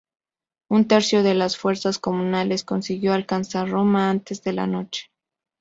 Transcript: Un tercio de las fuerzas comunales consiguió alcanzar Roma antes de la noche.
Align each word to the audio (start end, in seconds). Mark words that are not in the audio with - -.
Un 0.67 0.87
tercio 0.87 1.21
de 1.21 1.35
las 1.35 1.57
fuerzas 1.57 1.99
comunales 1.99 2.63
consiguió 2.63 3.13
alcanzar 3.13 3.69
Roma 3.69 4.09
antes 4.09 4.41
de 4.43 4.53
la 4.53 4.65
noche. 4.65 5.11